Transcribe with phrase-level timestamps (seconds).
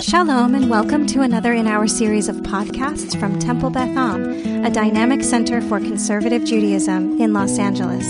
[0.00, 4.70] Shalom, and welcome to another in our series of podcasts from Temple Beth Am, a
[4.70, 8.06] dynamic center for conservative Judaism in Los Angeles.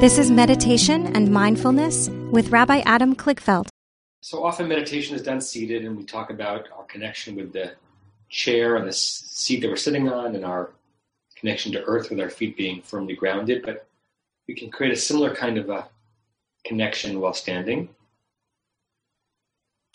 [0.00, 3.68] This is Meditation and Mindfulness with Rabbi Adam Kligfeld.
[4.20, 7.74] So often meditation is done seated, and we talk about our connection with the
[8.28, 10.72] chair and the seat that we're sitting on, and our
[11.36, 13.62] connection to earth with our feet being firmly grounded.
[13.64, 13.86] But
[14.48, 15.86] we can create a similar kind of a
[16.64, 17.90] connection while standing.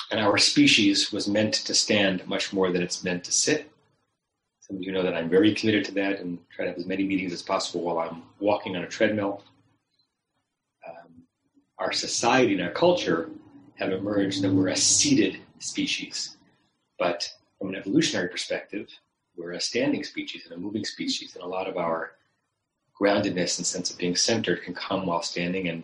[0.10, 3.70] And our species was meant to stand much more than it's meant to sit.
[4.62, 6.86] Some of you know that I'm very committed to that and try to have as
[6.86, 9.44] many meetings as possible while I'm walking on a treadmill.
[10.88, 11.24] Um,
[11.78, 13.30] our society and our culture
[13.76, 16.38] have emerged that we're a seated species.
[16.98, 17.30] But
[17.60, 18.90] from an evolutionary perspective,
[19.36, 21.36] we're a standing species and a moving species.
[21.36, 22.14] And a lot of our
[23.00, 25.84] groundedness and sense of being centered can come while standing and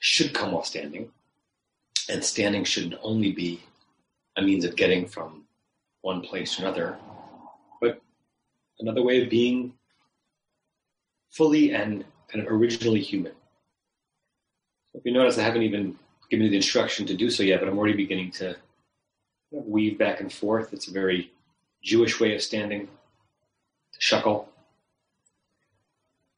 [0.00, 1.10] should come while standing
[2.08, 3.60] and standing shouldn't only be
[4.36, 5.44] a means of getting from
[6.02, 6.96] one place to another,
[7.80, 8.00] but
[8.80, 9.72] another way of being
[11.30, 13.32] fully and kind of originally human.
[14.92, 15.98] So if you notice, I haven't even
[16.30, 18.56] given you the instruction to do so yet, but I'm already beginning to
[19.50, 20.72] weave back and forth.
[20.72, 21.32] It's a very
[21.82, 22.88] Jewish way of standing,
[23.92, 24.46] to shuckle.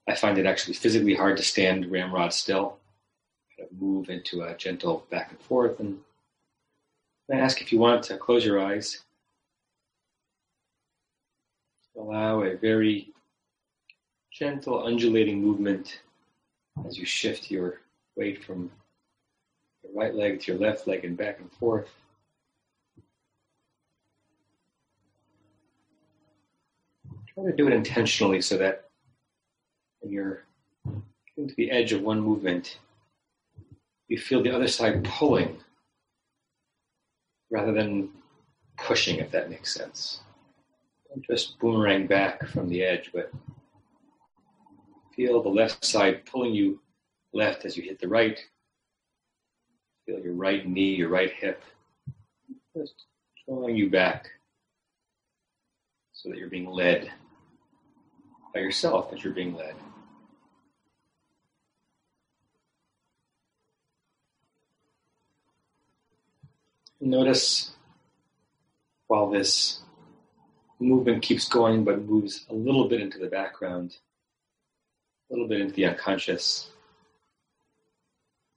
[0.09, 2.79] I find it actually physically hard to stand ramrod still
[3.81, 5.81] move into a gentle back and forth.
[5.81, 5.99] And
[7.33, 9.03] I ask if you want to close your eyes.
[11.97, 13.13] Allow a very
[14.31, 16.01] gentle undulating movement
[16.87, 17.81] as you shift your
[18.17, 18.71] weight from
[19.83, 21.89] your right leg to your left leg and back and forth.
[27.35, 28.89] Try to do it intentionally so that
[30.01, 30.45] when you're
[30.85, 32.79] getting to the edge of one movement,
[34.09, 35.59] you feel the other side pulling
[37.51, 38.11] rather than
[38.77, 40.21] pushing, if that makes sense.
[41.09, 43.33] Don't just boomerang back from the edge, but
[45.15, 46.81] feel the left side pulling you
[47.33, 48.39] left as you hit the right.
[50.05, 51.63] Feel your right knee, your right hip,
[52.77, 53.07] just
[53.47, 54.29] drawing you back
[56.13, 57.11] so that you're being led
[58.55, 59.75] by yourself as you're being led.
[67.01, 67.73] Notice
[69.07, 69.81] while this
[70.81, 73.97] movement keeps going but moves a little bit into the background,
[75.31, 76.71] a little bit into the unconscious.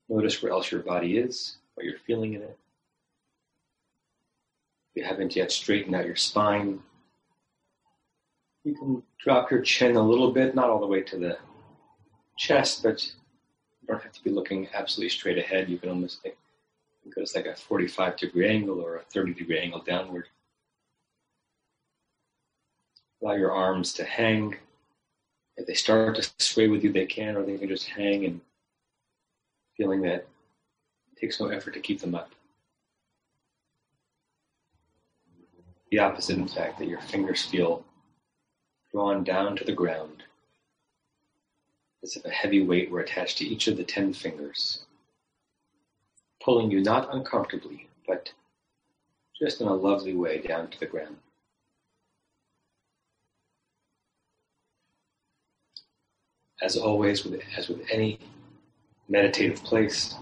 [0.08, 2.58] Notice where else your body is, what you're feeling in it.
[4.96, 6.80] If you haven't yet straightened out your spine,
[8.64, 11.38] you can drop your chin a little bit, not all the way to the
[12.38, 15.70] chest, but you don't have to be looking absolutely straight ahead.
[15.70, 16.36] You can almost think
[17.16, 20.28] goes like a 45 degree angle or a 30 degree angle downward.
[23.22, 24.56] Allow your arms to hang.
[25.58, 28.40] If they start to sway with you, they can, or they can just hang and
[29.76, 30.28] feeling that
[31.12, 32.32] it takes no effort to keep them up.
[35.92, 37.84] The opposite, in fact, that your fingers feel
[38.92, 40.24] drawn down to the ground
[42.04, 44.86] as if a heavy weight were attached to each of the ten fingers
[46.44, 48.32] pulling you not uncomfortably, but
[49.40, 51.16] just in a lovely way down to the ground.
[56.62, 58.20] As always, with, as with any
[59.08, 60.16] meditative place,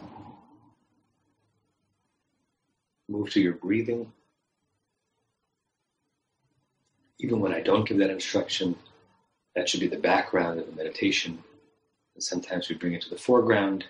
[3.10, 4.12] move to your breathing.
[7.20, 8.76] Even when I don't give that instruction,
[9.56, 11.44] that should be the background of the meditation.
[12.14, 13.86] And sometimes we bring it to the foreground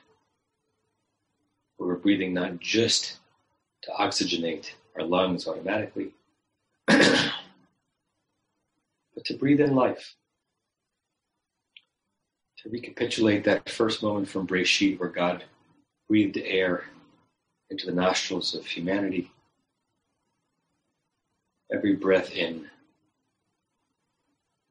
[1.77, 3.17] where we're breathing not just
[3.83, 6.11] to oxygenate our lungs automatically,
[6.87, 7.33] but
[9.25, 10.15] to breathe in life.
[12.63, 15.43] To recapitulate that first moment from Breshit where God
[16.07, 16.85] breathed air
[17.69, 19.31] into the nostrils of humanity.
[21.71, 22.67] Every breath in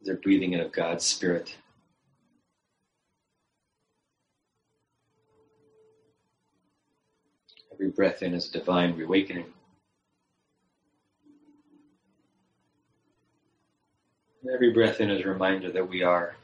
[0.01, 1.55] is a breathing in of God's Spirit.
[7.77, 9.53] Every breath in is divine reawakening.
[14.51, 16.37] Every breath in is a reminder that we are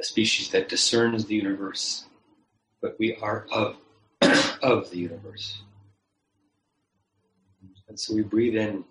[0.00, 2.06] a species that discerns the universe,
[2.80, 3.76] but we are of,
[4.62, 5.60] of the universe.
[7.90, 8.84] And so we breathe in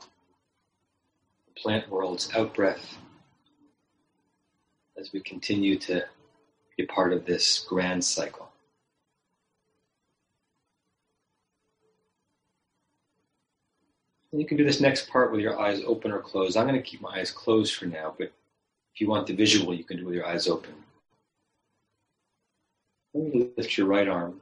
[1.47, 2.99] the plant world's out breath
[4.99, 6.03] as we continue to
[6.77, 8.48] be part of this grand cycle.
[14.31, 16.55] And you can do this next part with your eyes open or closed.
[16.55, 18.31] I'm going to keep my eyes closed for now, but
[18.93, 20.73] if you want the visual, you can do it with your eyes open.
[23.13, 24.39] Let me lift your right arm,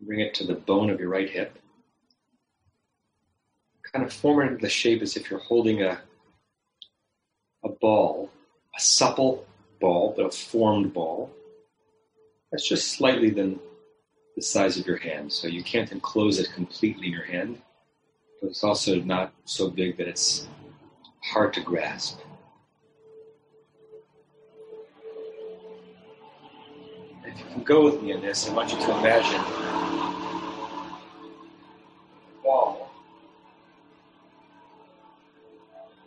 [0.00, 1.58] bring it to the bone of your right hip.
[3.92, 6.00] Kind of form it into the shape as if you're holding a,
[7.64, 8.30] a ball,
[8.76, 9.46] a supple
[9.78, 11.30] ball, but a formed ball.
[12.50, 13.60] That's just slightly than
[14.36, 17.60] the size of your hand, so you can't enclose it completely in your hand,
[18.44, 20.48] but it's also not so big that it's
[21.22, 22.20] hard to grasp.
[27.24, 29.46] If you can go with me in this, I want you to imagine a
[32.42, 32.90] ball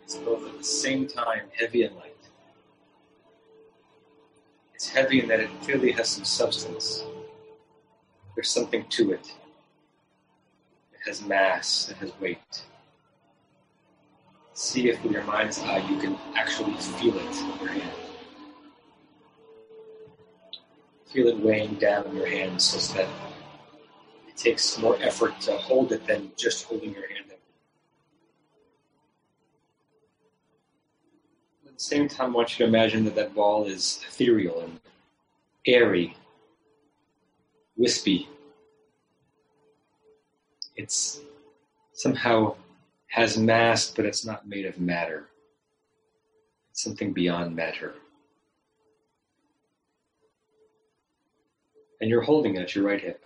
[0.04, 2.14] It's both at the same time heavy and light.
[4.76, 7.02] It's heavy in that it clearly has some substance
[8.36, 9.34] there's something to it.
[11.06, 12.62] Has mass, it has weight.
[14.52, 17.92] See if with your mind's eye you can actually feel it in your hand.
[21.06, 23.08] Feel it weighing down in your hand so that
[24.28, 27.28] it takes more effort to hold it than just holding your hand
[31.78, 34.80] At the same time, I want you to imagine that that ball is ethereal and
[35.64, 36.16] airy
[37.76, 38.28] wispy.
[40.78, 41.20] It's
[41.92, 42.54] somehow
[43.08, 45.26] has mass, but it's not made of matter.
[46.70, 47.94] It's something beyond matter.
[52.00, 53.24] And you're holding it at your right hip.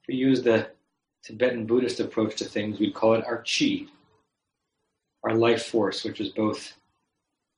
[0.00, 0.70] If we use the
[1.22, 3.84] Tibetan Buddhist approach to things, we'd call it our chi,
[5.24, 6.72] our life force, which is both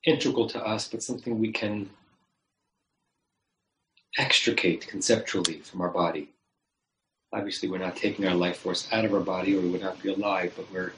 [0.05, 1.89] integral to us, but something we can
[4.17, 6.31] extricate conceptually from our body.
[7.33, 10.01] Obviously, we're not taking our life force out of our body or we would not
[10.03, 10.93] be alive, but we're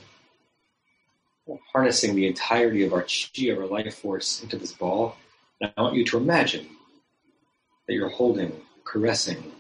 [1.72, 5.16] harnessing the entirety of our chi, of our life force, into this ball.
[5.60, 6.66] And I want you to imagine
[7.86, 8.52] that you're holding,
[8.84, 9.52] caressing,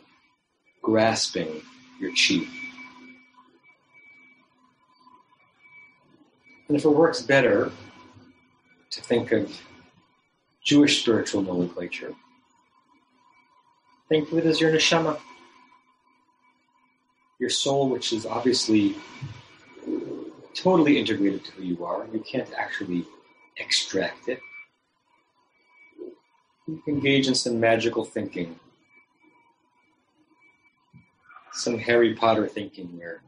[0.82, 1.62] grasping
[1.98, 2.46] your chi.
[6.68, 7.70] And if it works better
[8.90, 9.60] to think of
[10.64, 12.14] Jewish spiritual nomenclature,
[14.08, 15.18] Think of it as your neshama,
[17.40, 18.94] your soul, which is obviously
[20.54, 22.06] totally integrated to who you are.
[22.12, 23.04] You can't actually
[23.56, 24.40] extract it.
[26.68, 28.58] You engage in some magical thinking,
[31.52, 33.22] some Harry Potter thinking where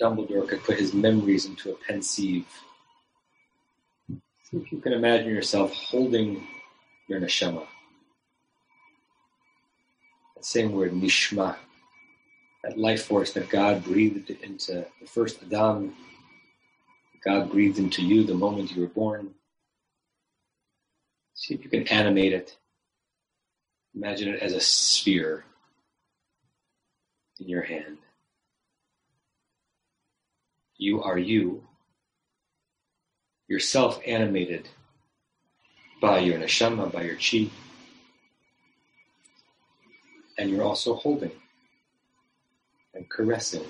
[0.00, 2.46] Dumbledore could put his memories into a pensieve.
[4.08, 6.46] See if you can imagine yourself holding
[7.08, 7.66] your neshama
[10.44, 11.56] same word, neshima,
[12.64, 15.94] that life force that God breathed into the first Adam,
[17.24, 19.34] God breathed into you the moment you were born.
[21.34, 22.56] See if you can animate it.
[23.94, 25.44] Imagine it as a sphere
[27.40, 27.98] in your hand.
[30.76, 31.64] You are you,
[33.48, 34.68] yourself animated
[36.00, 37.50] by your neshama, by your chi
[40.42, 41.30] and you're also holding
[42.94, 43.62] and caressing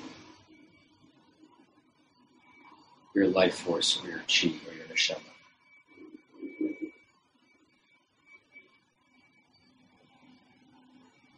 [3.14, 5.19] your life force or your chi or your neshama.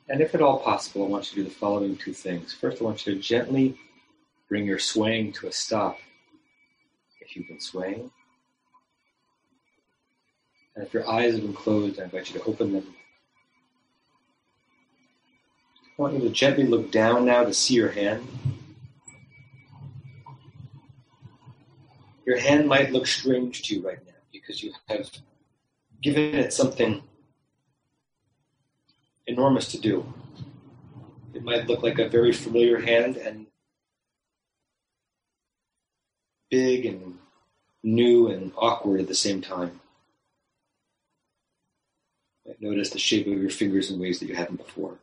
[0.08, 2.54] And if at all possible, I want you to do the following two things.
[2.54, 3.76] First, I want you to gently
[4.48, 5.98] bring your swaying to a stop
[7.20, 8.08] if you've been swaying.
[10.76, 12.94] And if your eyes have been closed, I invite you to open them
[15.96, 18.26] I want you to gently look down now to see your hand.
[22.26, 25.08] Your hand might look strange to you right now because you have
[26.02, 27.00] given it something
[29.28, 30.12] enormous to do.
[31.32, 33.46] It might look like a very familiar hand and
[36.50, 37.18] big and
[37.84, 39.80] new and awkward at the same time.
[42.58, 44.98] Notice the shape of your fingers in ways that you hadn't before.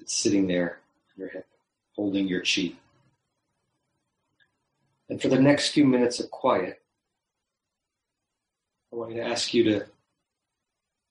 [0.00, 0.78] It's sitting there
[1.16, 1.46] your hip,
[1.94, 2.72] holding your chi.
[5.08, 6.80] And for the next few minutes of quiet,
[8.92, 9.86] I want you to ask you to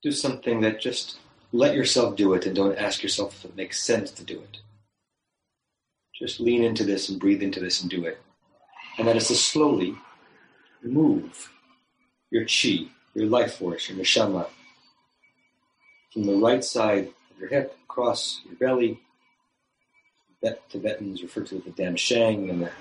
[0.01, 1.17] do something that just
[1.51, 4.59] let yourself do it and don't ask yourself if it makes sense to do it.
[6.17, 8.19] Just lean into this and breathe into this and do it.
[8.97, 9.95] And that is to slowly
[10.81, 11.51] move
[12.31, 14.47] your chi, your life force, your neshama,
[16.13, 18.99] from the right side of your hip across your belly
[20.41, 22.71] that Tibetans refer to it as the Damshang in the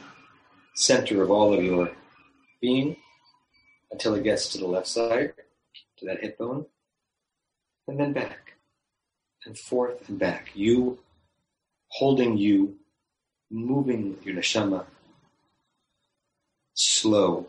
[0.75, 1.91] center of all of your
[2.61, 2.97] being
[3.91, 5.33] until it gets to the left side,
[5.97, 6.67] to that hip bone,
[7.89, 8.53] and then back,
[9.45, 10.51] and forth and back.
[10.55, 10.99] You
[11.89, 12.77] holding you,
[13.51, 14.85] moving your neshama,
[16.75, 17.49] slow,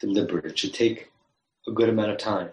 [0.00, 0.46] deliberate.
[0.46, 1.10] It should take
[1.68, 2.50] a good amount of time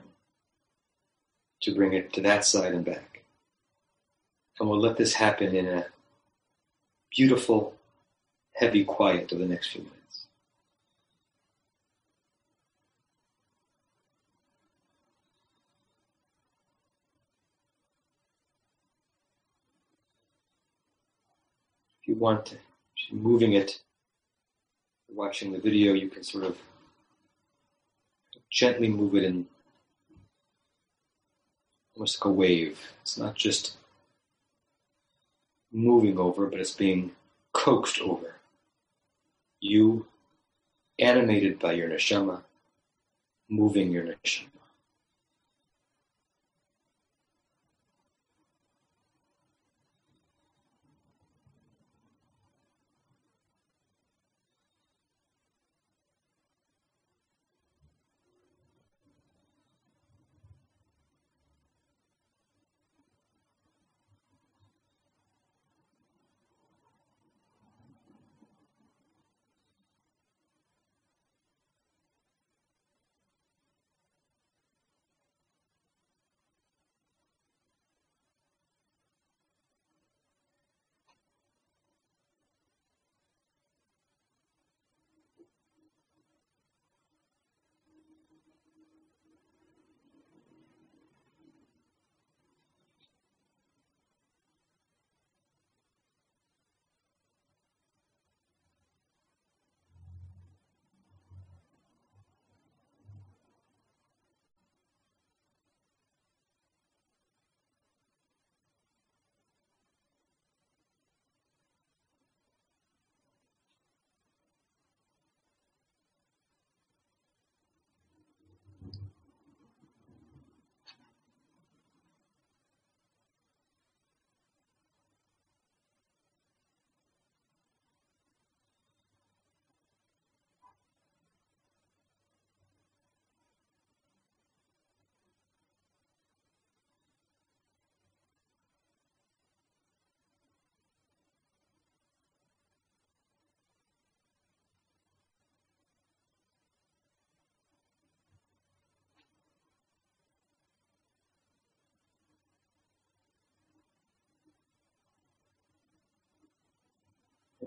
[1.62, 3.13] to bring it to that side and back.
[4.60, 5.88] And we'll let this happen in a
[7.16, 7.74] beautiful,
[8.56, 10.28] heavy quiet of the next few minutes.
[22.02, 22.58] If you want to,
[23.12, 23.80] moving it,
[25.10, 26.58] watching the video, you can sort of
[28.50, 29.48] gently move it in
[31.96, 32.80] almost like a wave.
[33.02, 33.78] It's not just
[35.74, 37.14] moving over, but it's being
[37.54, 38.38] coaxed over.
[39.62, 40.08] You,
[41.00, 42.44] animated by your neshama,
[43.50, 44.48] moving your neshama.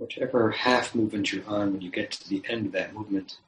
[0.01, 3.39] Whichever half movement you're on, when you get to the end of that movement,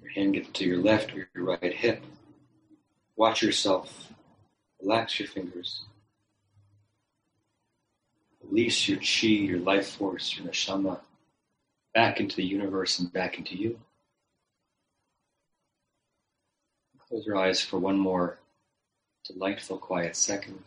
[0.00, 2.02] your hand gets to your left or your right hip.
[3.16, 4.12] Watch yourself.
[4.80, 5.82] Relax your fingers.
[8.42, 11.00] Release your chi, your life force, your neshama
[11.94, 13.78] back into the universe and back into you.
[17.08, 18.38] Close your eyes for one more
[19.26, 20.62] delightful, quiet second.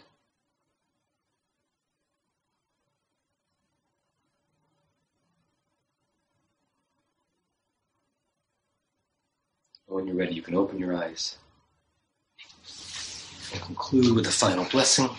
[9.91, 11.37] When you're ready, you can open your eyes
[13.51, 15.09] and conclude with a final blessing.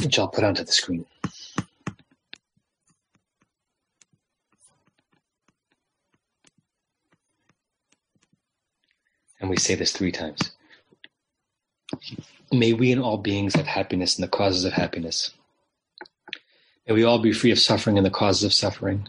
[0.00, 1.06] Which I'll put onto the screen.
[9.40, 10.52] And we say this three times.
[12.52, 15.32] May we and all beings have happiness and the causes of happiness.
[16.86, 19.08] May we all be free of suffering and the causes of suffering.